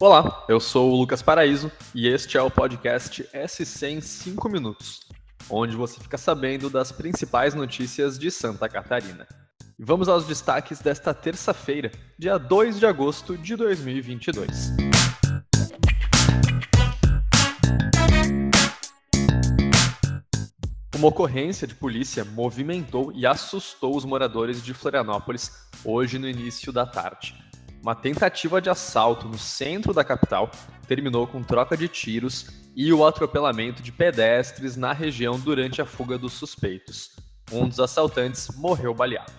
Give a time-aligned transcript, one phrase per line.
[0.00, 4.98] Olá, eu sou o Lucas Paraíso e este é o podcast SC em 5 minutos,
[5.48, 9.24] onde você fica sabendo das principais notícias de Santa Catarina.
[9.78, 14.72] Vamos aos destaques desta terça-feira, dia 2 de agosto de 2022.
[20.96, 25.52] Uma ocorrência de polícia movimentou e assustou os moradores de Florianópolis
[25.84, 27.44] hoje no início da tarde.
[27.84, 30.50] Uma tentativa de assalto no centro da capital
[30.88, 36.16] terminou com troca de tiros e o atropelamento de pedestres na região durante a fuga
[36.16, 37.10] dos suspeitos.
[37.52, 39.30] Um dos assaltantes morreu baleado.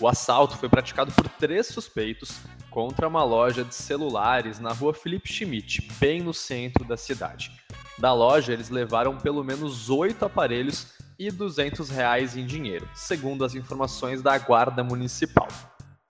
[0.00, 2.40] O assalto foi praticado por três suspeitos
[2.70, 7.52] contra uma loja de celulares na rua Felipe Schmidt, bem no centro da cidade.
[8.00, 13.54] Da loja, eles levaram pelo menos oito aparelhos e 200 reais em dinheiro, segundo as
[13.54, 15.46] informações da Guarda Municipal.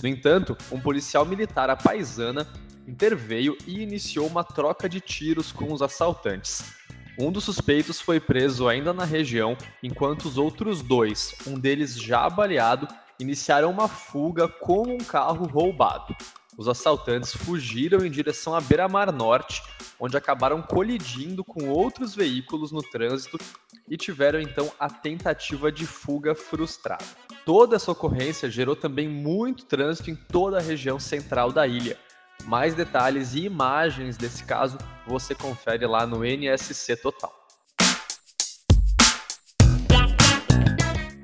[0.03, 2.47] No entanto, um policial militar à paisana
[2.87, 6.71] interveio e iniciou uma troca de tiros com os assaltantes.
[7.19, 12.29] Um dos suspeitos foi preso ainda na região, enquanto os outros dois, um deles já
[12.29, 12.87] baleado,
[13.19, 16.15] iniciaram uma fuga com um carro roubado.
[16.59, 19.63] Os assaltantes fugiram em direção à Beira-Mar Norte,
[19.99, 23.39] onde acabaram colidindo com outros veículos no trânsito
[23.89, 27.05] e tiveram então a tentativa de fuga frustrada.
[27.45, 31.97] Toda essa ocorrência gerou também muito trânsito em toda a região central da ilha.
[32.45, 37.33] Mais detalhes e imagens desse caso você confere lá no NSC Total.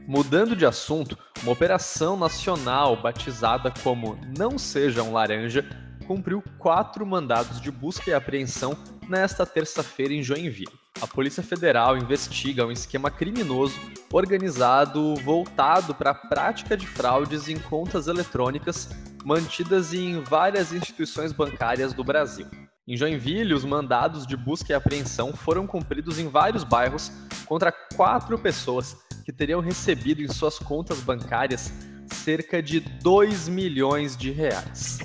[0.07, 5.65] Mudando de assunto, uma operação nacional batizada como Não Seja um Laranja
[6.07, 8.77] cumpriu quatro mandados de busca e apreensão
[9.09, 10.82] nesta terça-feira em Joinville.
[11.03, 13.75] A Polícia Federal investiga um esquema criminoso
[14.13, 18.89] organizado voltado para a prática de fraudes em contas eletrônicas
[19.25, 22.47] mantidas em várias instituições bancárias do Brasil.
[22.87, 27.11] Em Joinville, os mandados de busca e apreensão foram cumpridos em vários bairros
[27.47, 31.73] contra quatro pessoas que teriam recebido em suas contas bancárias
[32.13, 34.99] cerca de 2 milhões de reais.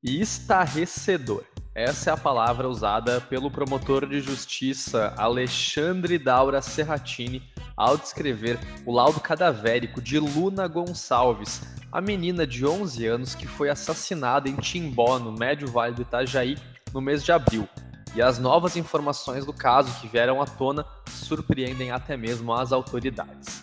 [0.00, 1.42] E estarrecedor.
[1.78, 7.40] Essa é a palavra usada pelo promotor de justiça Alexandre Daura Serratini
[7.76, 11.62] ao descrever o laudo cadavérico de Luna Gonçalves,
[11.92, 16.58] a menina de 11 anos que foi assassinada em Timbó, no Médio Vale do Itajaí,
[16.92, 17.68] no mês de abril.
[18.12, 23.62] E as novas informações do caso que vieram à tona surpreendem até mesmo as autoridades.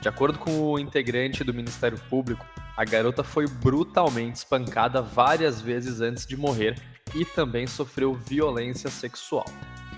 [0.00, 2.46] De acordo com o integrante do Ministério Público,
[2.76, 6.80] a garota foi brutalmente espancada várias vezes antes de morrer
[7.14, 9.46] e também sofreu violência sexual.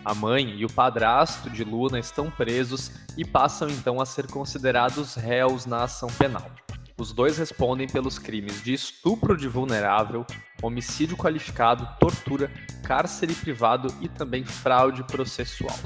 [0.04, 5.15] A mãe e o padrasto de Luna estão presos e passam então a ser considerados
[5.15, 6.50] réus na ação penal.
[6.98, 10.25] Os dois respondem pelos crimes de estupro de vulnerável,
[10.62, 12.50] homicídio qualificado, tortura,
[12.82, 15.78] cárcere privado e também fraude processual.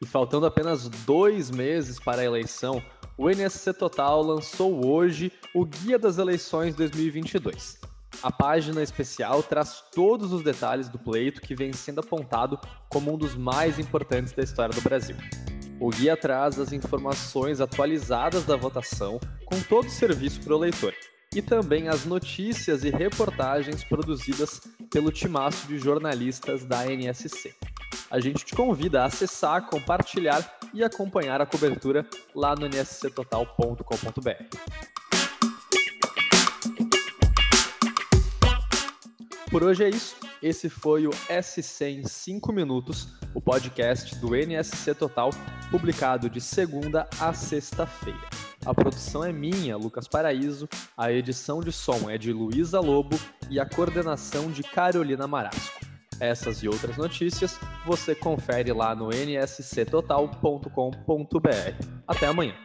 [0.00, 2.82] E faltando apenas dois meses para a eleição,
[3.16, 7.83] o NSC Total lançou hoje o Guia das Eleições 2022.
[8.22, 12.58] A página especial traz todos os detalhes do pleito que vem sendo apontado
[12.88, 15.16] como um dos mais importantes da história do Brasil.
[15.80, 20.94] O guia traz as informações atualizadas da votação com todo o serviço para o leitor
[21.34, 24.60] e também as notícias e reportagens produzidas
[24.90, 27.52] pelo timaço de jornalistas da NSC.
[28.10, 34.93] A gente te convida a acessar, compartilhar e acompanhar a cobertura lá no nsctotal.com.br.
[39.54, 40.16] Por hoje é isso.
[40.42, 45.30] Esse foi o SC em 5 minutos, o podcast do NSC Total,
[45.70, 48.18] publicado de segunda a sexta-feira.
[48.66, 53.16] A produção é minha, Lucas Paraíso, a edição de som é de Luísa Lobo
[53.48, 55.86] e a coordenação de Carolina Marasco.
[56.18, 60.68] Essas e outras notícias você confere lá no nsctotal.com.br.
[62.08, 62.56] Até amanhã.